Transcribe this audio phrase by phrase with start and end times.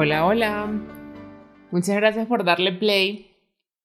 [0.00, 0.70] Hola, hola.
[1.72, 3.34] Muchas gracias por darle play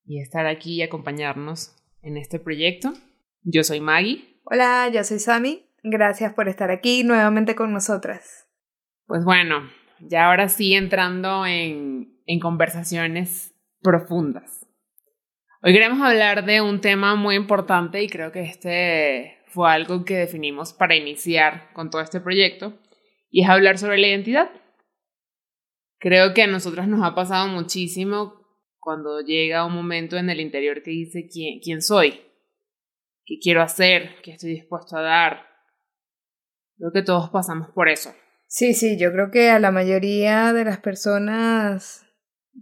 [0.06, 2.94] y estar aquí y acompañarnos en este proyecto.
[3.42, 4.40] Yo soy Maggie.
[4.44, 5.66] Hola, yo soy Sami.
[5.82, 8.48] Gracias por estar aquí nuevamente con nosotras.
[9.08, 9.68] Pues bueno,
[10.02, 14.68] ya ahora sí entrando en, en conversaciones profundas.
[15.64, 20.18] Hoy queremos hablar de un tema muy importante y creo que este fue algo que
[20.18, 22.78] definimos para iniciar con todo este proyecto
[23.32, 24.52] y es hablar sobre la identidad.
[26.04, 28.34] Creo que a nosotras nos ha pasado muchísimo
[28.78, 32.20] cuando llega un momento en el interior que dice quién, quién soy,
[33.24, 35.48] qué quiero hacer, qué estoy dispuesto a dar.
[36.76, 38.14] Creo que todos pasamos por eso.
[38.50, 42.06] Sí, sí, yo creo que a la mayoría de las personas,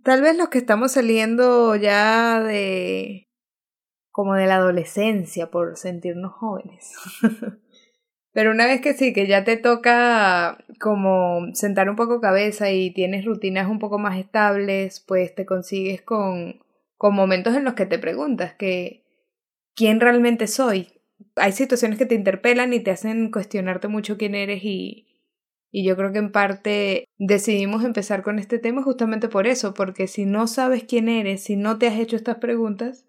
[0.03, 3.27] tal vez los que estamos saliendo ya de
[4.11, 6.93] como de la adolescencia por sentirnos jóvenes.
[8.33, 12.91] Pero una vez que sí, que ya te toca como sentar un poco cabeza y
[12.91, 16.61] tienes rutinas un poco más estables, pues te consigues con,
[16.97, 19.03] con momentos en los que te preguntas que
[19.75, 20.87] quién realmente soy.
[21.35, 25.07] Hay situaciones que te interpelan y te hacen cuestionarte mucho quién eres y,
[25.71, 30.07] y yo creo que en parte decidimos empezar con este tema justamente por eso, porque
[30.07, 33.05] si no sabes quién eres, si no te has hecho estas preguntas,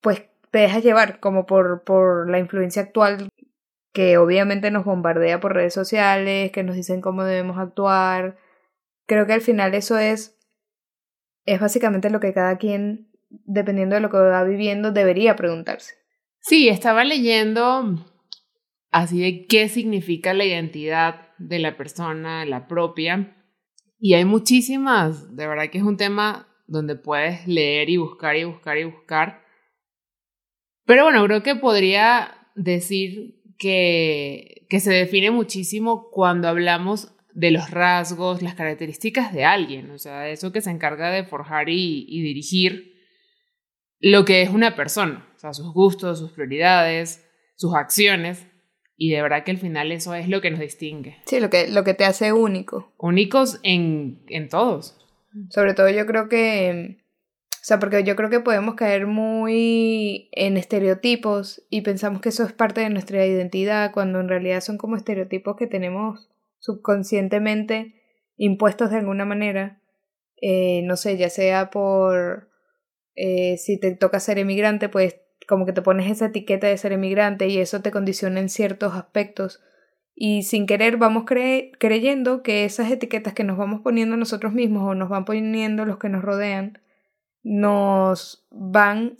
[0.00, 3.28] pues te dejas llevar como por, por la influencia actual
[3.94, 8.36] que obviamente nos bombardea por redes sociales, que nos dicen cómo debemos actuar.
[9.06, 10.36] Creo que al final eso es,
[11.46, 15.94] es básicamente lo que cada quien, dependiendo de lo que va viviendo, debería preguntarse.
[16.40, 18.04] Sí, estaba leyendo
[18.90, 23.36] así de qué significa la identidad de la persona, la propia.
[24.00, 28.42] Y hay muchísimas, de verdad que es un tema donde puedes leer y buscar y
[28.42, 29.44] buscar y buscar.
[30.84, 37.70] Pero bueno, creo que podría decir que, que se define muchísimo cuando hablamos de los
[37.70, 42.22] rasgos, las características de alguien, o sea, eso que se encarga de forjar y, y,
[42.22, 42.94] dirigir
[43.98, 47.26] lo que es una persona, o sea, sus gustos, sus prioridades,
[47.56, 48.46] sus acciones,
[48.96, 51.16] y de verdad que al final eso es lo que nos distingue.
[51.26, 52.94] Sí, lo que, lo que te hace único.
[52.96, 54.96] Únicos en, en todos.
[55.50, 57.03] Sobre todo yo creo que
[57.66, 62.52] sea, porque yo creo que podemos caer muy en estereotipos y pensamos que eso es
[62.52, 67.94] parte de nuestra identidad, cuando en realidad son como estereotipos que tenemos subconscientemente
[68.36, 69.80] impuestos de alguna manera.
[70.42, 72.50] Eh, no sé, ya sea por
[73.14, 76.92] eh, si te toca ser emigrante, pues como que te pones esa etiqueta de ser
[76.92, 79.62] emigrante y eso te condiciona en ciertos aspectos.
[80.14, 84.82] Y sin querer vamos cre creyendo que esas etiquetas que nos vamos poniendo nosotros mismos
[84.84, 86.78] o nos van poniendo los que nos rodean,
[87.44, 89.16] nos van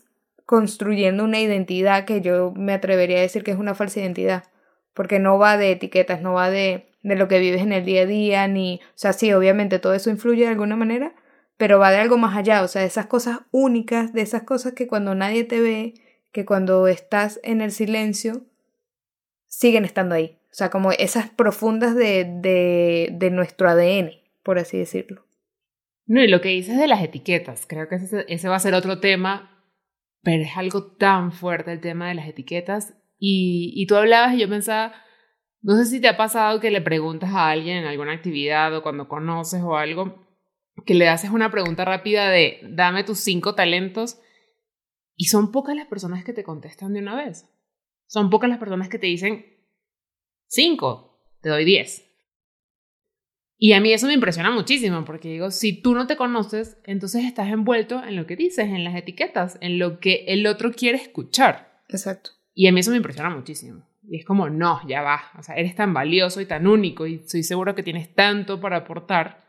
[0.47, 4.45] construyendo una identidad que yo me atrevería a decir que es una falsa identidad,
[4.93, 8.03] porque no va de etiquetas, no va de, de lo que vives en el día
[8.03, 11.15] a día, ni, o sea, sí, obviamente todo eso influye de alguna manera,
[11.57, 14.73] pero va de algo más allá, o sea, de esas cosas únicas, de esas cosas
[14.73, 15.95] que cuando nadie te ve,
[16.33, 18.43] que cuando estás en el silencio,
[19.47, 24.11] siguen estando ahí, o sea, como esas profundas de, de, de nuestro ADN,
[24.43, 25.24] por así decirlo.
[26.07, 29.01] No, y lo que dices de las etiquetas, creo que ese, va a ser otro
[29.01, 29.65] tema,
[30.23, 32.95] pero es algo tan fuerte el tema de las etiquetas.
[33.19, 34.95] Y, y tú hablabas y yo pensaba,
[35.63, 38.83] no sé si te ha pasado que le preguntas a alguien en alguna actividad o
[38.83, 40.27] cuando conoces o algo,
[40.85, 44.21] que le haces una pregunta rápida de, dame tus cinco talentos,
[45.17, 47.49] y son pocas las personas que te contestan de una vez.
[48.07, 49.47] Son pocas las personas que te dicen,
[50.49, 52.04] cinco, te doy diez.
[53.57, 57.25] Y a mí eso me impresiona muchísimo, porque digo, si tú no te conoces, entonces
[57.25, 60.99] estás envuelto en lo que dices, en las etiquetas, en lo que el otro quiere
[60.99, 61.81] escuchar.
[61.89, 62.31] Exacto.
[62.53, 63.83] Y a mí eso me impresiona muchísimo.
[64.07, 65.23] Y es como, no, ya va.
[65.39, 68.79] O sea, eres tan valioso y tan único y estoy seguro que tienes tanto para
[68.79, 69.45] aportar.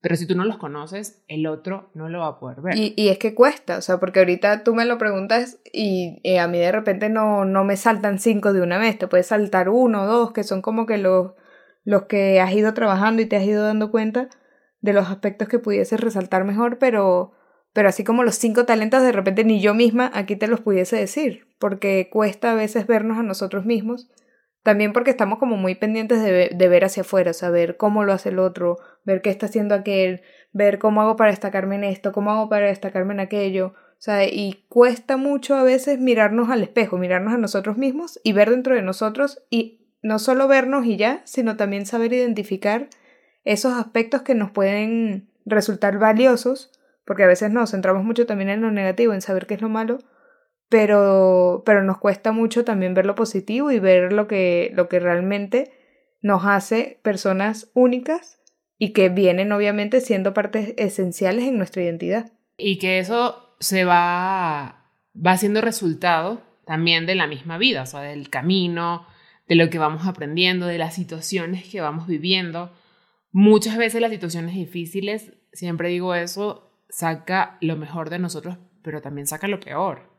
[0.00, 2.76] Pero si tú no los conoces, el otro no lo va a poder ver.
[2.76, 6.36] Y, y es que cuesta, o sea, porque ahorita tú me lo preguntas y, y
[6.36, 9.70] a mí de repente no, no me saltan cinco de una vez, te puede saltar
[9.70, 11.32] uno o dos, que son como que los
[11.84, 14.28] los que has ido trabajando y te has ido dando cuenta
[14.80, 17.32] de los aspectos que pudieses resaltar mejor, pero,
[17.72, 20.96] pero así como los cinco talentos, de repente ni yo misma aquí te los pudiese
[20.96, 24.10] decir, porque cuesta a veces vernos a nosotros mismos,
[24.64, 28.38] también porque estamos como muy pendientes de, ver hacia afuera, saber cómo lo hace el
[28.38, 30.22] otro, ver qué está haciendo aquel,
[30.52, 33.74] ver cómo hago para destacarme en esto, cómo hago para destacarme en aquello.
[33.98, 38.32] O sea, y cuesta mucho a veces mirarnos al espejo, mirarnos a nosotros mismos y
[38.32, 42.88] ver dentro de nosotros y no solo vernos y ya, sino también saber identificar
[43.42, 46.70] esos aspectos que nos pueden resultar valiosos,
[47.06, 49.70] porque a veces nos centramos mucho también en lo negativo, en saber qué es lo
[49.70, 49.98] malo,
[50.68, 55.00] pero, pero nos cuesta mucho también ver lo positivo y ver lo que, lo que
[55.00, 55.72] realmente
[56.20, 58.42] nos hace personas únicas
[58.76, 62.30] y que vienen obviamente siendo partes esenciales en nuestra identidad.
[62.58, 68.02] Y que eso se va, va siendo resultado también de la misma vida, o sea,
[68.02, 69.06] del camino,
[69.46, 72.72] de lo que vamos aprendiendo, de las situaciones que vamos viviendo.
[73.30, 79.26] Muchas veces las situaciones difíciles, siempre digo eso, saca lo mejor de nosotros, pero también
[79.26, 80.10] saca lo peor,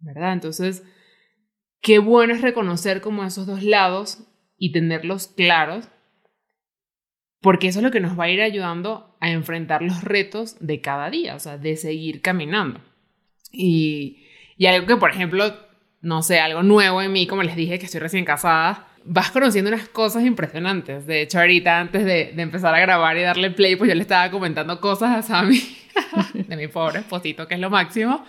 [0.00, 0.32] ¿verdad?
[0.32, 0.82] Entonces,
[1.80, 4.24] qué bueno es reconocer como esos dos lados
[4.56, 5.88] y tenerlos claros,
[7.40, 10.80] porque eso es lo que nos va a ir ayudando a enfrentar los retos de
[10.80, 12.80] cada día, o sea, de seguir caminando.
[13.52, 14.26] Y,
[14.56, 15.67] y algo que, por ejemplo,
[16.00, 19.70] no sé, algo nuevo en mí, como les dije que estoy recién casada, vas conociendo
[19.70, 21.06] unas cosas impresionantes.
[21.06, 24.30] De hecho, ahorita antes de, empezar a grabar y darle play, pues yo le estaba
[24.30, 25.60] comentando cosas a Sammy,
[26.34, 28.24] de mi pobre esposito, que es lo máximo.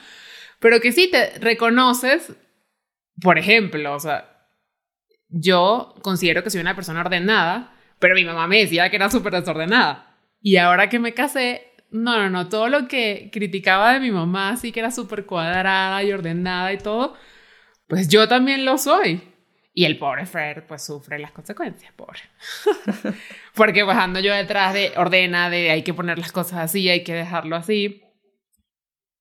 [0.59, 2.33] Pero que sí te reconoces,
[3.21, 4.47] por ejemplo, o sea,
[5.29, 9.33] yo considero que soy una persona ordenada, pero mi mamá me decía que era súper
[9.33, 10.17] desordenada.
[10.41, 14.55] Y ahora que me casé, no, no, no, todo lo que criticaba de mi mamá,
[14.57, 17.15] sí que era súper cuadrada y ordenada y todo,
[17.89, 19.21] pues yo también lo soy.
[19.73, 22.19] Y el pobre Fred pues sufre las consecuencias, pobre.
[23.55, 27.03] Porque pues ando yo detrás de ordena, de hay que poner las cosas así, hay
[27.03, 28.03] que dejarlo así.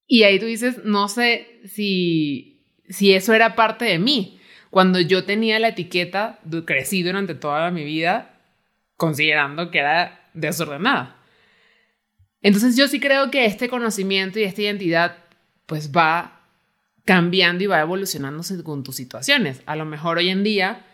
[0.06, 4.38] Y ahí tú dices, no sé si, si eso era parte de mí.
[4.70, 8.38] Cuando yo tenía la etiqueta, crecí durante toda mi vida
[8.97, 11.17] considerando que era desordenada.
[12.43, 15.17] Entonces yo sí creo que este conocimiento y esta identidad
[15.67, 16.38] pues va
[17.08, 19.62] cambiando y va evolucionando según tus situaciones.
[19.64, 20.84] A lo mejor hoy en día,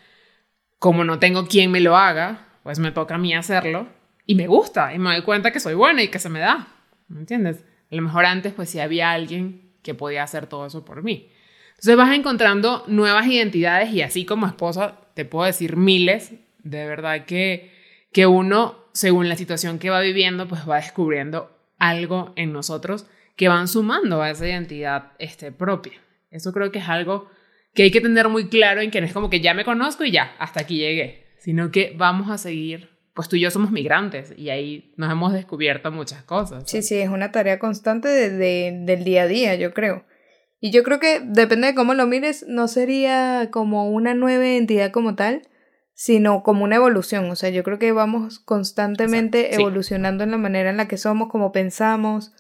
[0.79, 3.89] como no tengo quien me lo haga, pues me toca a mí hacerlo
[4.25, 6.69] y me gusta y me doy cuenta que soy buena y que se me da.
[7.09, 7.65] ¿Me entiendes?
[7.91, 11.33] A lo mejor antes pues sí había alguien que podía hacer todo eso por mí.
[11.71, 16.33] Entonces vas encontrando nuevas identidades y así como esposa te puedo decir miles,
[16.63, 17.73] de verdad que,
[18.13, 21.51] que uno, según la situación que va viviendo, pues va descubriendo
[21.81, 26.04] algo en nosotros que van sumando a esa identidad este, propia.
[26.35, 27.29] Eso creo que es algo
[27.75, 30.05] que hay que tener muy claro en que no es como que ya me conozco
[30.05, 33.71] y ya, hasta aquí llegué, sino que vamos a seguir, pues tú y yo somos
[33.71, 36.65] migrantes y ahí nos hemos descubierto muchas cosas.
[36.67, 40.05] Sí, sí, es una tarea constante de, del día a día, yo creo.
[40.59, 44.91] Y yo creo que depende de cómo lo mires, no sería como una nueva identidad
[44.91, 45.43] como tal,
[45.93, 47.31] sino como una evolución.
[47.31, 51.29] O sea, yo creo que vamos constantemente evolucionando en la manera en la que somos,
[51.29, 52.33] como pensamos.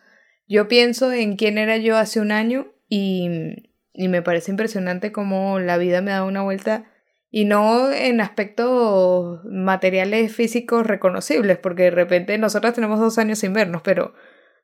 [0.48, 5.60] Yo pienso en quién era yo hace un año y y me parece impresionante cómo
[5.60, 6.84] la vida me da una vuelta
[7.30, 13.52] y no en aspectos materiales físicos reconocibles, porque de repente nosotras tenemos dos años sin
[13.52, 14.14] vernos, pero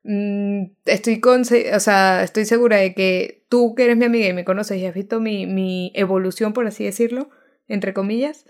[0.05, 4.33] mm, estoy, con, o sea, estoy segura de que tú que eres mi amiga y
[4.33, 7.31] me conoces y has visto mi, mi evolución, por así decirlo,
[7.67, 8.47] entre comillas,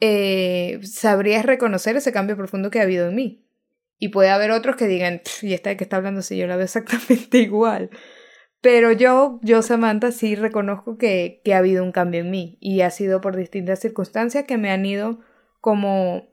[0.00, 3.44] eh, sabrías reconocer ese cambio profundo que ha habido en mí.
[3.98, 6.56] Y puede haber otros que digan, y esta de que está hablando si yo la
[6.56, 7.90] veo exactamente igual.
[8.60, 12.82] Pero yo, yo Samantha, sí reconozco que, que ha habido un cambio en mí y
[12.82, 15.20] ha sido por distintas circunstancias que me han ido
[15.60, 16.28] como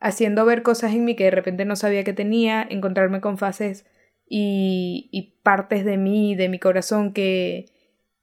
[0.00, 3.86] haciendo ver cosas en mí que de repente no sabía que tenía, encontrarme con fases
[4.28, 7.66] y, y partes de mí, de mi corazón que,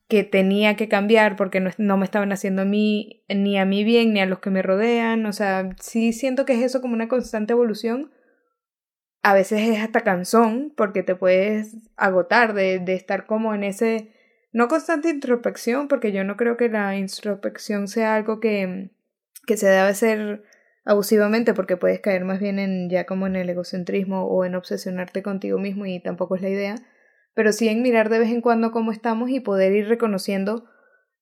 [0.09, 3.83] que tenía que cambiar porque no, no, me estaban haciendo a mí, ni a mí
[3.83, 5.25] bien, ni a los que me rodean.
[5.27, 8.11] O sea, sí siento que es eso como una constante evolución,
[9.21, 14.13] a veces es hasta cansón porque te puedes agotar de, de estar como en ese,
[14.51, 18.91] no constante introspección, porque yo no creo que la introspección sea algo que,
[19.45, 20.43] que se debe hacer
[20.85, 25.21] abusivamente porque puedes caer más bien en ya como en el egocentrismo o en obsesionarte
[25.21, 26.75] contigo mismo y tampoco es la idea,
[27.33, 30.65] pero sí en mirar de vez en cuando cómo estamos y poder ir reconociendo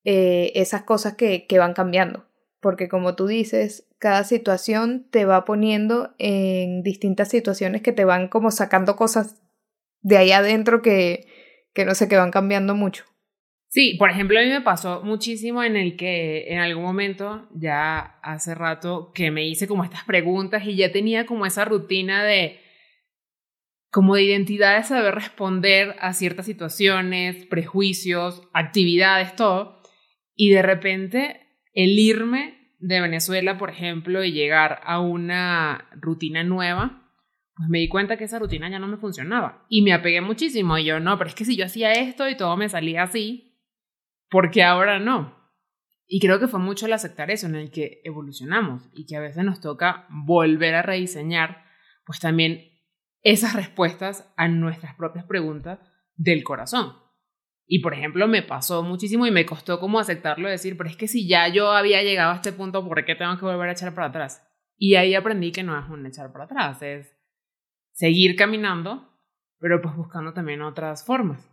[0.04, 2.27] eh, esas cosas que, que van cambiando
[2.60, 8.28] porque como tú dices, cada situación te va poniendo en distintas situaciones que te van
[8.28, 9.42] como sacando cosas
[10.02, 11.28] de ahí adentro que,
[11.74, 13.06] que no sé, que van cambiando mucho.
[13.70, 18.18] Sí, por ejemplo, a mí me pasó muchísimo en el que en algún momento, ya
[18.24, 22.60] hace rato, que me hice como estas preguntas y ya tenía como esa rutina de,
[23.92, 29.82] como de identidad de saber responder a ciertas situaciones, prejuicios, actividades, todo.
[30.34, 31.47] Y de repente
[31.78, 37.08] el irme de Venezuela, por ejemplo, y llegar a una rutina nueva,
[37.56, 39.64] pues me di cuenta que esa rutina ya no me funcionaba.
[39.70, 40.80] Y me apegué muchísimo.
[40.80, 43.62] Y yo, no, pero es que si yo hacía esto y todo me salía así,
[44.28, 45.38] ¿por qué ahora no?
[46.08, 49.22] Y creo que fue mucho el aceptar eso, en el que evolucionamos y que a
[49.22, 51.64] veces nos toca volver a rediseñar,
[52.08, 52.72] pues también
[53.22, 55.78] esas respuestas a nuestras propias preguntas
[56.16, 56.94] del corazón.
[57.70, 61.10] Y por ejemplo, me pasó muchísimo y me costó como aceptarlo, decir, pero es que
[61.10, 63.94] si ya yo había llegado a este punto, ¿por qué tengo que volver a echar
[63.94, 64.48] para atrás?
[64.78, 67.14] Y ahí aprendí que no es un echar para atrás, es
[67.92, 69.12] seguir caminando,
[69.60, 71.46] pero pues buscando también otras formas.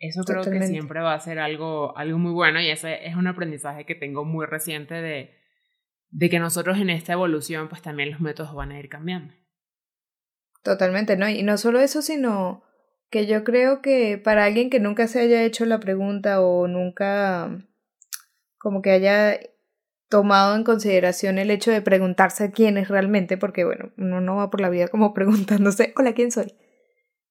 [0.00, 3.26] Eso creo que siempre va a ser algo, algo muy bueno y ese es un
[3.26, 5.36] aprendizaje que tengo muy reciente de,
[6.10, 9.34] de que nosotros en esta evolución pues también los métodos van a ir cambiando.
[10.62, 11.28] Totalmente, ¿no?
[11.28, 12.64] Y no solo eso, sino
[13.10, 17.64] que yo creo que para alguien que nunca se haya hecho la pregunta o nunca
[18.58, 19.38] como que haya
[20.08, 24.50] tomado en consideración el hecho de preguntarse quién es realmente, porque bueno, uno no va
[24.50, 26.54] por la vida como preguntándose, hola, ¿quién soy?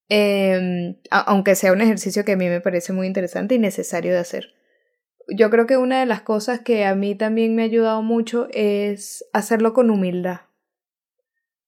[0.10, 4.19] Eh, aunque sea un ejercicio que a mí me parece muy interesante y necesario de
[4.19, 4.53] hacer.
[5.27, 8.48] Yo creo que una de las cosas que a mí también me ha ayudado mucho
[8.53, 10.41] es hacerlo con humildad,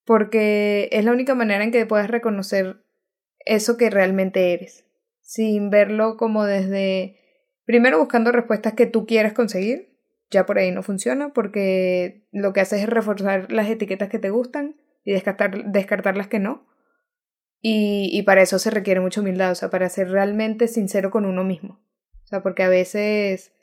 [0.05, 2.85] porque es la única manera en que puedes reconocer
[3.49, 4.85] eso que realmente eres,
[5.21, 7.17] sin verlo como desde,
[7.65, 9.97] primero buscando respuestas que tú quieres conseguir,
[10.29, 14.29] ya por ahí no funciona porque lo que haces es reforzar las etiquetas que te
[14.29, 16.67] gustan y descartar, descartar las que no.
[17.61, 21.25] Y, y para eso se requiere mucha humildad, o sea, para ser realmente sincero con
[21.25, 21.81] uno mismo.
[22.23, 23.53] O sea, porque a veces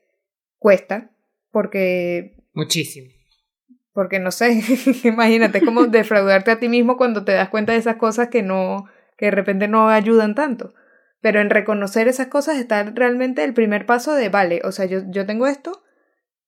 [0.58, 1.12] cuesta,
[1.52, 2.36] porque...
[2.52, 3.12] Muchísimo.
[3.92, 4.60] Porque no sé,
[5.04, 8.86] imagínate como defraudarte a ti mismo cuando te das cuenta de esas cosas que no,
[9.16, 10.74] que de repente no ayudan tanto.
[11.20, 15.00] Pero en reconocer esas cosas está realmente el primer paso de, vale, o sea, yo,
[15.08, 15.82] yo tengo esto,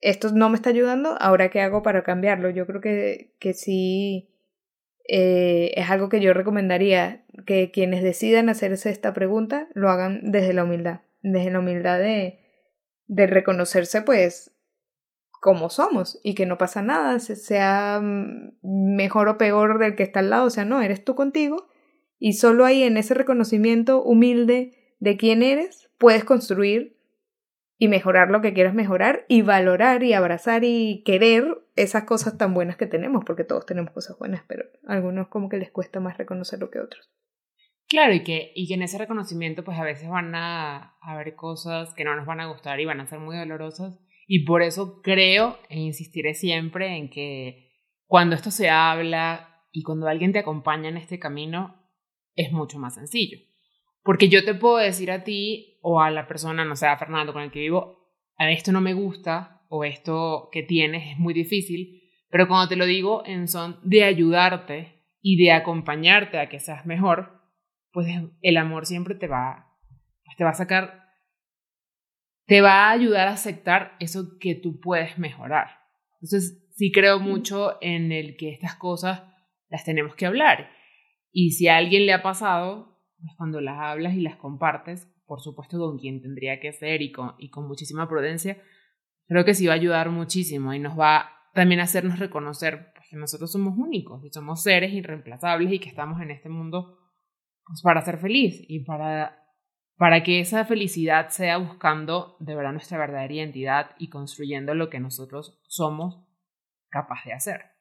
[0.01, 2.51] esto no me está ayudando, ahora qué hago para cambiarlo.
[2.51, 4.31] Yo creo que, que sí
[5.09, 10.53] eh, es algo que yo recomendaría, que quienes decidan hacerse esta pregunta lo hagan desde
[10.53, 12.41] la humildad, desde la humildad de,
[13.07, 14.55] de reconocerse pues
[15.41, 18.01] como somos y que no pasa nada, sea
[18.63, 21.69] mejor o peor del que está al lado, o sea, no, eres tú contigo
[22.19, 26.97] y solo ahí en ese reconocimiento humilde de quién eres puedes construir
[27.79, 32.53] y mejorar lo que quieras mejorar y valorar y abrazar y querer esas cosas tan
[32.53, 36.01] buenas que tenemos, porque todos tenemos cosas buenas, pero a algunos como que les cuesta
[36.01, 37.09] más reconocerlo que otros.
[37.89, 42.05] Claro, y que, y en ese reconocimiento pues a veces van a haber cosas que
[42.05, 45.59] no nos van a gustar y van a ser muy dolorosas y por eso creo
[45.71, 47.71] e insistiré siempre en que
[48.07, 51.78] cuando esto se habla y cuando alguien te acompaña en este camino
[52.39, 53.39] es mucho más sencillo.
[54.03, 57.33] Porque yo te puedo decir a ti o a la persona, no sé, a Fernando
[57.33, 57.99] con el que vivo,
[58.39, 62.77] a esto no me gusta o esto que tienes es muy difícil, pero cuando te
[62.77, 67.43] lo digo en son de ayudarte y de acompañarte a que seas mejor,
[67.93, 68.07] pues
[68.41, 69.77] el amor siempre te va,
[70.25, 71.05] pues te va a sacar,
[72.47, 75.81] te va a ayudar a aceptar eso que tú puedes mejorar.
[76.15, 79.23] Entonces, sí creo mucho en el que estas cosas
[79.69, 80.71] las tenemos que hablar.
[81.31, 85.41] Y si a alguien le ha pasado, pues cuando las hablas y las compartes, por
[85.41, 88.61] supuesto con quien tendría que ser y con, y con muchísima prudencia,
[89.27, 93.09] creo que sí va a ayudar muchísimo y nos va también a hacernos reconocer pues,
[93.11, 96.99] que nosotros somos únicos y somos seres irreemplazables y que estamos en este mundo
[97.67, 99.45] pues, para ser feliz y para,
[99.97, 105.01] para que esa felicidad sea buscando de verdad nuestra verdadera identidad y construyendo lo que
[105.01, 106.25] nosotros somos
[106.89, 107.78] capaces de hacer.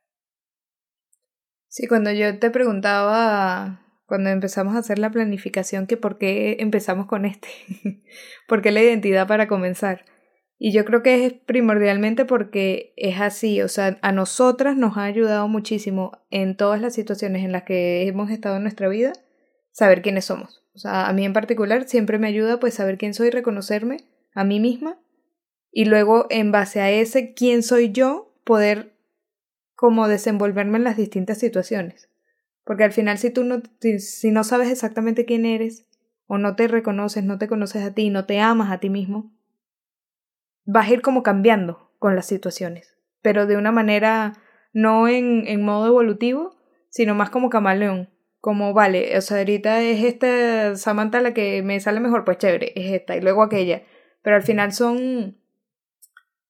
[1.67, 7.07] Sí, cuando yo te preguntaba cuando empezamos a hacer la planificación que por qué empezamos
[7.07, 7.49] con este,
[8.47, 10.05] por qué la identidad para comenzar.
[10.57, 15.03] Y yo creo que es primordialmente porque es así, o sea, a nosotras nos ha
[15.03, 19.13] ayudado muchísimo en todas las situaciones en las que hemos estado en nuestra vida
[19.71, 20.63] saber quiénes somos.
[20.73, 24.43] O sea, a mí en particular siempre me ayuda pues saber quién soy, reconocerme a
[24.43, 24.99] mí misma
[25.71, 28.96] y luego en base a ese quién soy yo poder
[29.77, 32.09] como desenvolverme en las distintas situaciones.
[32.63, 35.85] Porque al final si tú no, si, no sabes exactamente quién eres,
[36.25, 39.31] o no te reconoces, no te conoces a ti, no te amas a ti mismo,
[40.65, 44.33] vas a ir como cambiando con las situaciones, pero de una manera
[44.73, 46.57] no en, en modo evolutivo,
[46.89, 48.09] sino más como camaleón,
[48.41, 52.73] como vale, o sea, ahorita es esta Samantha la que me sale mejor, pues chévere,
[52.75, 53.83] es esta, y luego aquella,
[54.23, 55.37] pero al final son,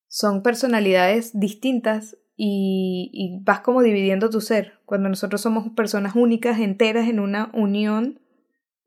[0.07, 4.79] son personalidades distintas y, y vas como dividiendo tu ser.
[4.85, 8.21] Cuando nosotros somos personas únicas, enteras, en una unión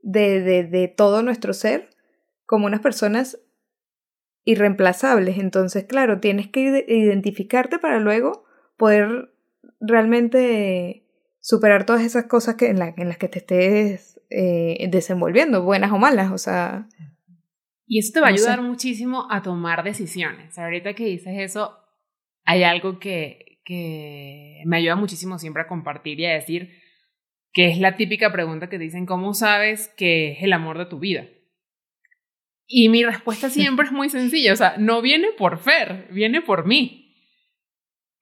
[0.00, 1.90] de, de, de todo nuestro ser,
[2.46, 3.38] como unas personas
[4.44, 5.36] irreemplazables.
[5.38, 8.44] Entonces, claro, tienes que identificarte para luego
[8.78, 9.34] poder
[9.80, 11.04] realmente
[11.40, 15.98] superar todas esas cosas que, en, en las que te estés eh, desenvolviendo, buenas o
[15.98, 16.86] malas, o sea...
[17.86, 20.56] Y eso te va a ayudar muchísimo a tomar decisiones.
[20.56, 21.76] Ahorita que dices eso,
[22.44, 26.80] hay algo que, que me ayuda muchísimo siempre a compartir y a decir
[27.52, 30.98] que es la típica pregunta que dicen, ¿cómo sabes que es el amor de tu
[30.98, 31.26] vida?
[32.66, 36.66] Y mi respuesta siempre es muy sencilla, o sea, no viene por Fer, viene por
[36.66, 37.16] mí.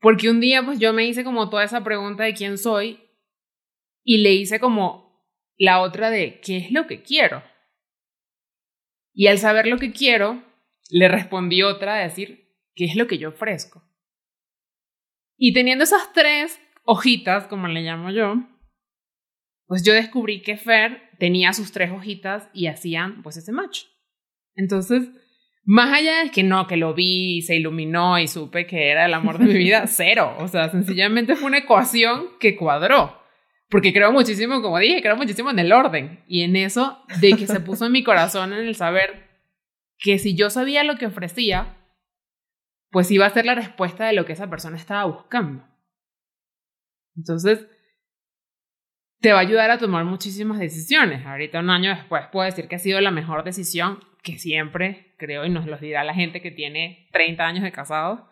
[0.01, 3.01] Porque un día pues yo me hice como toda esa pregunta de quién soy
[4.05, 7.43] y le hice como la otra de qué es lo que quiero.
[9.13, 10.43] Y al saber lo que quiero,
[10.89, 13.88] le respondí otra de decir qué es lo que yo ofrezco.
[15.38, 18.35] Y teniendo esas tres hojitas, como le llamo yo,
[19.66, 23.85] pues yo descubrí que Fer tenía sus tres hojitas y hacían pues ese match.
[24.57, 25.09] Entonces,
[25.64, 29.14] más allá de que no, que lo vi, se iluminó y supe que era el
[29.14, 30.35] amor de mi vida, cero.
[30.38, 33.16] O sea, sencillamente fue una ecuación que cuadró.
[33.68, 37.47] Porque creo muchísimo, como dije, creo muchísimo en el orden y en eso de que
[37.47, 39.28] se puso en mi corazón en el saber
[39.99, 41.76] que si yo sabía lo que ofrecía,
[42.90, 45.64] pues iba a ser la respuesta de lo que esa persona estaba buscando.
[47.16, 47.66] Entonces,
[49.21, 51.26] te va a ayudar a tomar muchísimas decisiones.
[51.26, 55.45] Ahorita, un año después, puedo decir que ha sido la mejor decisión que siempre, creo,
[55.45, 58.28] y nos lo dirá la gente que tiene 30 años de casado,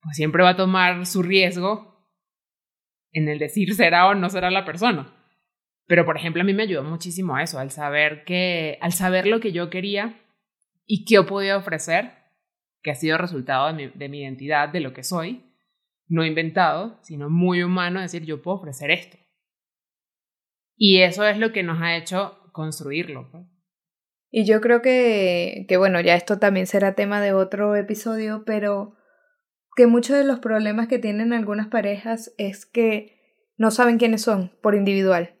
[0.00, 1.92] pues siempre va a tomar su riesgo
[3.12, 5.14] en el decir será o no será la persona.
[5.86, 9.40] Pero, por ejemplo, a mí me ayudó muchísimo eso, al saber que, al saber lo
[9.40, 10.20] que yo quería
[10.86, 12.21] y qué yo podía ofrecer,
[12.82, 15.44] que ha sido resultado de mi, de mi identidad, de lo que soy,
[16.08, 19.16] no inventado, sino muy humano, decir yo puedo ofrecer esto.
[20.76, 23.30] Y eso es lo que nos ha hecho construirlo.
[23.30, 23.44] Pues.
[24.30, 28.96] Y yo creo que, que, bueno, ya esto también será tema de otro episodio, pero
[29.76, 33.20] que muchos de los problemas que tienen algunas parejas es que
[33.56, 35.38] no saben quiénes son por individual.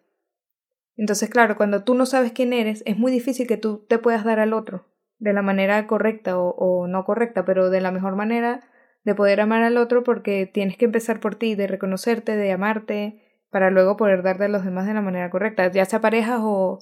[0.96, 4.24] Entonces, claro, cuando tú no sabes quién eres, es muy difícil que tú te puedas
[4.24, 4.91] dar al otro
[5.22, 8.60] de la manera correcta o, o no correcta, pero de la mejor manera
[9.04, 13.22] de poder amar al otro porque tienes que empezar por ti, de reconocerte, de amarte,
[13.50, 16.78] para luego poder darte a los demás de la manera correcta, ya sea parejas o,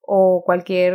[0.00, 0.94] o cualquier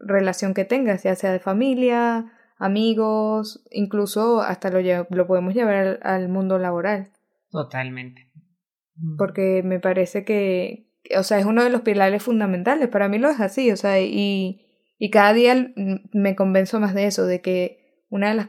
[0.00, 6.28] relación que tengas, ya sea de familia, amigos, incluso hasta lo, lo podemos llevar al,
[6.28, 7.10] mundo laboral.
[7.50, 8.30] Totalmente.
[9.16, 12.88] Porque me parece que, o sea, es uno de los pilares fundamentales.
[12.88, 14.66] Para mí lo es así, o sea, y,
[14.98, 15.72] y cada día
[16.12, 18.48] me convenzo más de eso, de que una de las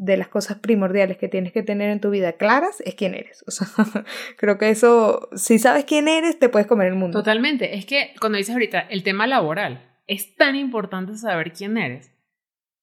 [0.00, 3.44] de las cosas primordiales que tienes que tener en tu vida claras es quién eres.
[3.46, 3.68] O sea,
[4.38, 7.18] creo que eso, si sabes quién eres, te puedes comer el mundo.
[7.18, 7.76] Totalmente.
[7.76, 12.10] Es que cuando dices ahorita el tema laboral, es tan importante saber quién eres.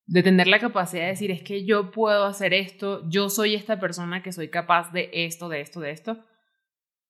[0.05, 3.79] De tener la capacidad de decir, es que yo puedo hacer esto, yo soy esta
[3.79, 6.23] persona que soy capaz de esto, de esto, de esto.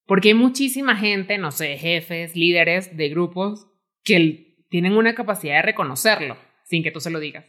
[0.06, 3.68] Porque hay muchísima gente, no sé, jefes, líderes de grupos,
[4.06, 7.46] que tienen una capacidad de reconocerlo sin que tú se lo digas.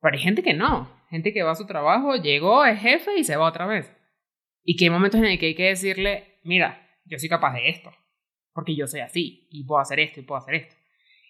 [0.00, 3.24] Pero hay gente que no gente que va a su trabajo, llegó, es jefe y
[3.24, 3.94] se va otra vez.
[4.64, 7.68] Y que hay momentos en el que hay que decirle, mira, yo soy capaz de
[7.68, 7.92] esto,
[8.54, 10.74] porque yo soy así, y puedo hacer esto, y puedo hacer esto.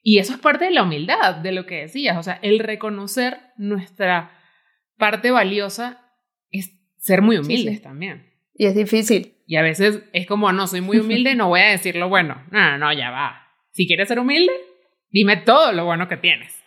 [0.00, 3.38] Y eso es parte de la humildad, de lo que decías, o sea, el reconocer
[3.56, 4.38] nuestra
[4.98, 6.00] parte valiosa
[6.52, 8.32] es ser muy humildes también.
[8.54, 9.34] Y es difícil.
[9.48, 12.40] Y a veces es como, no, soy muy humilde, no voy a decir lo bueno.
[12.52, 13.48] No, no, no, ya va.
[13.72, 14.52] Si quieres ser humilde,
[15.12, 16.62] dime todo lo bueno que tienes.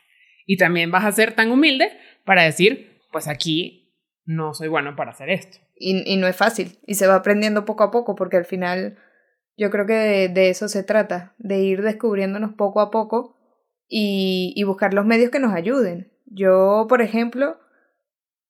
[0.45, 1.91] Y también vas a ser tan humilde
[2.23, 3.93] para decir, pues aquí
[4.25, 5.57] no soy bueno para hacer esto.
[5.77, 8.97] Y, no es fácil, y se va aprendiendo poco a poco, porque al final
[9.57, 13.35] yo creo que de, eso se trata, de ir descubriéndonos poco a poco
[13.89, 16.13] y, y buscar los medios que nos ayuden.
[16.25, 17.59] Yo, por ejemplo,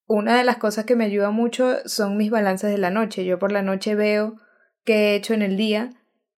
[0.08, 3.26] una de las cosas que me ayuda mucho son mis balances de la noche.
[3.26, 4.36] Yo por la noche veo
[4.84, 5.90] qué he hecho en el día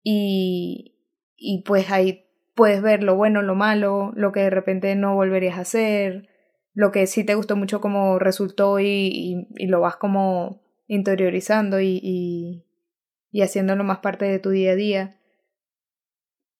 [0.04, 0.96] y,
[1.36, 2.25] y pues ahí
[2.56, 6.28] puedes ver lo bueno, lo malo, lo que de repente no volverías a hacer,
[6.72, 12.64] lo que sí te gustó mucho como resultó y, lo vas como interiorizando y, y,
[13.30, 15.20] y, haciéndolo más parte de tu día a día.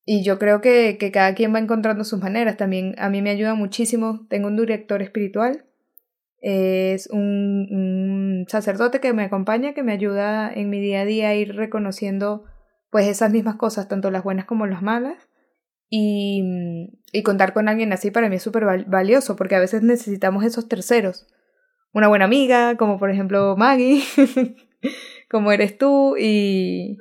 [0.05, 2.57] Y yo creo que, que cada quien va encontrando sus maneras.
[2.57, 4.27] También a mí me ayuda muchísimo.
[4.29, 5.65] Tengo un director espiritual.
[6.41, 11.31] Es un, un sacerdote que me acompaña, que me ayuda en mi día a día
[11.31, 12.45] a ir reconociendo
[12.91, 15.29] pues esas mismas cosas, tanto las buenas como las malas
[15.89, 20.69] y, contar con alguien así para mí es súper valioso porque a veces necesitamos esos
[20.69, 21.27] terceros.
[21.93, 24.03] Una buena amiga, como por ejemplo Maggie,
[25.31, 26.99] como eres tú, y,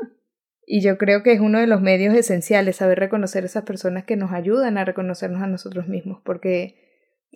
[0.66, 4.16] y yo creo que es uno de los medios esenciales saber reconocer esas personas que
[4.16, 6.76] nos ayudan a reconocernos a nosotros mismos, porque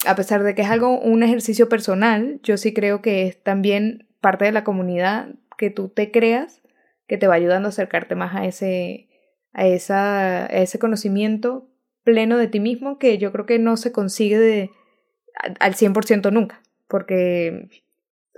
[0.06, 4.08] a pesar de que es algo, un ejercicio personal, yo sí creo que es también
[4.22, 6.62] parte de la comunidad que tú te creas
[7.08, 9.09] que te va ayudando a acercarte más a ese,
[9.54, 11.70] a esa, a ese conocimiento
[12.04, 14.72] pleno de ti mismo que yo creo que no se consigue de,
[15.60, 17.70] al 100% nunca, porque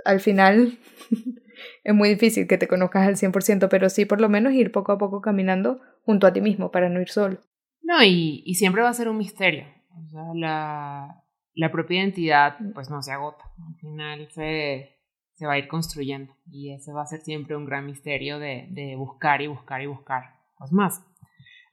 [0.06, 0.78] al final
[1.84, 4.92] es muy difícil que te conozcas al 100%, pero sí por lo menos ir poco
[4.92, 7.40] a poco caminando junto a ti mismo para no ir solo.
[7.82, 9.66] No, y, y siempre va a ser un misterio.
[9.90, 13.44] O sea, la, la propia identidad pues no se agota.
[13.68, 14.98] Al final se,
[15.34, 18.68] se va a ir construyendo y ese va a ser siempre un gran misterio de,
[18.70, 20.41] de buscar y buscar y buscar
[20.72, 21.06] más.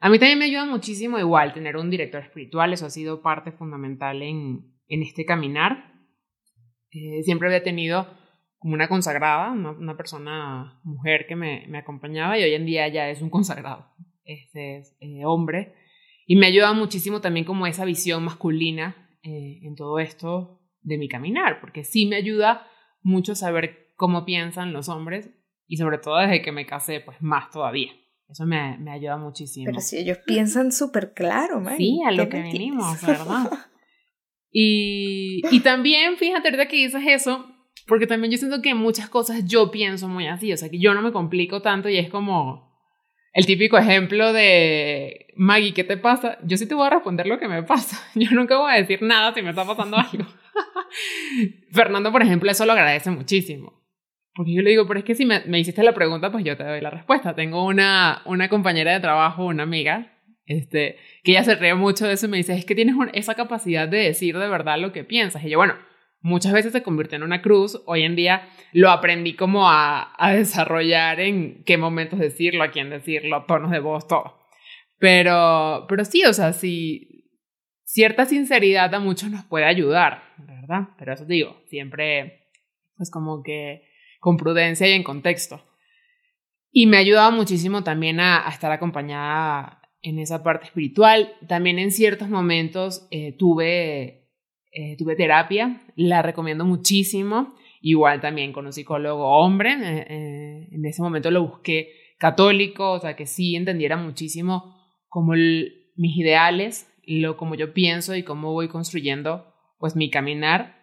[0.01, 3.51] A mí también me ayuda muchísimo igual tener un director espiritual, eso ha sido parte
[3.51, 5.93] fundamental en, en este caminar.
[6.91, 8.07] Eh, siempre había tenido
[8.59, 13.09] como una consagrada, una, persona, mujer que me, me, acompañaba y hoy en día ya
[13.09, 13.87] es un consagrado,
[14.25, 15.75] este es eh, hombre.
[16.27, 21.09] Y me ayuda muchísimo también como esa visión masculina eh, en todo esto de mi
[21.09, 22.67] caminar, porque sí me ayuda
[23.03, 25.31] mucho saber cómo piensan los hombres
[25.67, 27.93] y sobre todo desde que me casé, pues más todavía.
[28.29, 29.67] Eso me, me ayuda muchísimo.
[29.67, 31.77] Pero si ellos piensan súper claro, man.
[31.77, 33.51] Sí, a lo que venimos, ¿verdad?
[34.53, 37.47] y, y también, fíjate, ahorita que dices eso,
[37.87, 40.95] porque también yo siento que muchas cosas yo pienso muy así, o sea, que yo
[40.95, 42.69] no me complico tanto y es como
[43.33, 46.39] el típico ejemplo de Maggie, ¿qué te pasa?
[46.43, 47.97] Yo sí te voy a responder lo que me pasa.
[48.15, 50.27] Yo nunca voy a decir nada si me está pasando algo.
[51.73, 53.81] Fernando, por ejemplo, eso lo agradece muchísimo.
[54.39, 56.57] Porque yo le digo, pero es que si me, me, hiciste la pregunta, pues yo
[56.57, 57.35] te doy la respuesta.
[57.35, 60.13] Tengo una, una compañera de trabajo, una amiga,
[60.47, 63.35] este, que ella se ríe mucho de eso y me dice, es que tienes esa
[63.35, 65.43] capacidad de decir de verdad lo que piensas.
[65.43, 65.75] Y yo, bueno,
[66.21, 67.83] muchas veces se convirtió en una cruz.
[67.87, 72.91] Hoy en día lo aprendí como a, a desarrollar en qué momentos decirlo, a quién
[72.91, 74.39] decirlo, tonos de voz, todo.
[75.01, 77.29] Pero, pero sí, o sea, sí,
[77.83, 80.91] cierta sinceridad a muchos nos puede ayudar, ¿verdad?
[80.97, 82.53] Pero eso digo, siempre,
[82.97, 83.88] pues como que
[84.19, 85.65] con prudencia y en contexto.
[86.71, 91.33] Y me ha ayudado muchísimo también a, estar acompañada en esa parte espiritual.
[91.49, 94.19] También en ciertos momentos eh, tuve
[94.71, 97.55] eh, tuve terapia, la recomiendo muchísimo.
[97.81, 103.17] Igual también con un psicólogo hombre, eh, en ese momento lo busqué católico, o sea,
[103.17, 104.77] que sí entendiera muchísimo
[105.09, 110.78] como mis ideales, lo como yo pienso y cómo voy construyendo pues mi caminar.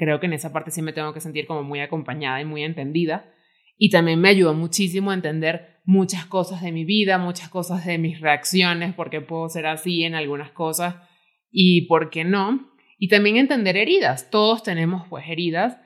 [0.00, 2.64] Creo que en esa parte sí me tengo que sentir como muy acompañada y muy
[2.64, 3.34] entendida.
[3.76, 7.98] Y también me ayudó muchísimo a entender muchas cosas de mi vida, muchas cosas de
[7.98, 10.94] mis reacciones, por qué puedo ser así en algunas cosas
[11.52, 12.72] y por qué no.
[12.98, 14.30] Y también entender heridas.
[14.30, 15.76] Todos tenemos pues heridas.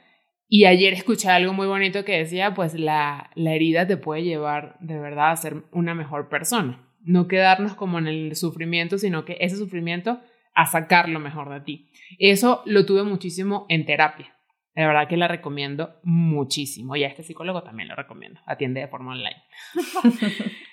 [0.46, 4.77] Y ayer escuché algo muy bonito que decía, pues la, la herida te puede llevar
[4.79, 6.88] de verdad a ser una mejor persona.
[7.03, 10.20] No quedarnos como en el sufrimiento, sino que ese sufrimiento
[10.54, 11.90] a sacar lo mejor de ti.
[12.18, 14.36] Eso lo tuve muchísimo en terapia.
[14.74, 16.96] De verdad que la recomiendo muchísimo.
[16.96, 18.40] Y a este psicólogo también lo recomiendo.
[18.46, 19.42] Atiende de forma online.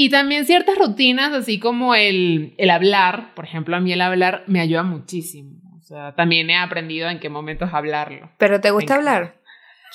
[0.00, 4.44] Y también ciertas rutinas, así como el, el hablar, por ejemplo, a mí el hablar
[4.46, 5.60] me ayuda muchísimo.
[5.76, 8.30] O sea, también he aprendido en qué momentos hablarlo.
[8.38, 9.40] ¿Pero te gusta hablar?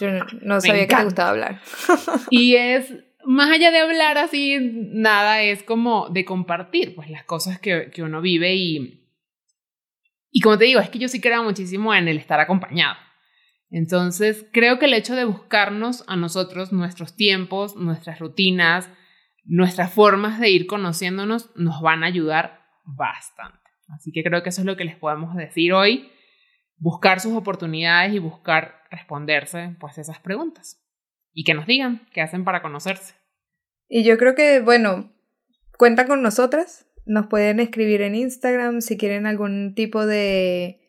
[0.01, 0.09] Yo
[0.41, 1.61] no, sabía que te gustaba hablar.
[2.29, 7.59] y es, más allá de hablar así, nada, es como de compartir, pues, las cosas
[7.59, 9.02] que, que uno vive y...
[10.35, 12.97] Y como te digo, es que yo sí creo muchísimo en el estar acompañado.
[13.69, 18.89] Entonces, creo que el hecho de buscarnos a nosotros, nuestros tiempos, nuestras rutinas,
[19.45, 23.59] nuestras formas de ir conociéndonos nos van a ayudar bastante.
[23.89, 26.11] Así que creo que eso es lo que les podemos decir hoy,
[26.77, 30.83] buscar sus oportunidades y buscar responderse pues esas preguntas
[31.31, 33.13] y que nos digan qué hacen para conocerse.
[33.87, 35.11] Y yo creo que, bueno,
[35.77, 40.79] cuenta con nosotras, nos pueden escribir en Instagram si quieren algún tipo de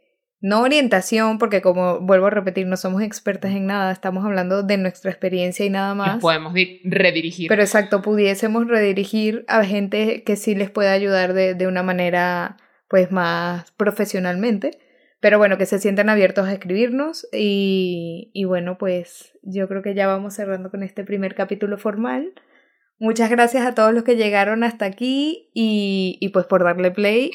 [0.41, 4.77] no orientación, porque como vuelvo a repetir, no somos expertas en nada, estamos hablando de
[4.77, 6.21] nuestra experiencia y nada más.
[6.21, 6.53] podemos
[6.85, 7.49] redirigir.
[7.49, 12.59] Pero exacto, pudiésemos redirigir a gente que sí les pueda ayudar de, de una manera
[12.89, 14.73] pues más profesionalmente.
[15.21, 19.95] Pero bueno, que se sientan abiertos a escribirnos y, y bueno, pues yo creo que
[19.95, 22.35] ya vamos cerrando con este primer capítulo formal.
[22.99, 27.33] Muchas gracias a todos los que llegaron hasta aquí y, y pues por darle play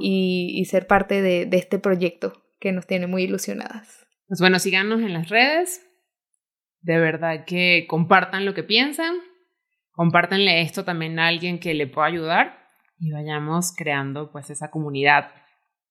[0.00, 4.06] y, y, ser parte de, de, este proyecto que nos tiene muy ilusionadas.
[4.28, 5.86] Pues bueno, síganos en las redes.
[6.82, 9.16] De verdad que compartan lo que piensan.
[9.92, 12.62] Compártanle esto también a alguien que le pueda ayudar
[12.98, 15.30] y vayamos creando pues esa comunidad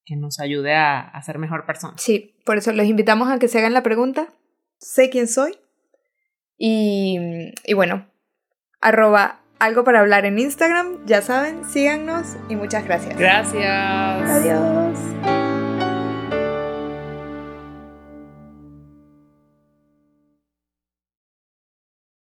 [0.06, 1.96] que nos ayude a, a ser mejor persona.
[1.98, 4.30] Sí, por eso los invitamos a que se hagan la pregunta.
[4.78, 5.58] Sé quién soy.
[6.58, 7.18] Y,
[7.66, 8.11] y bueno,
[8.82, 11.06] arroba algo para hablar en Instagram.
[11.06, 13.18] Ya saben, síganos y muchas gracias.
[13.18, 14.30] Gracias.
[14.30, 15.41] Adiós.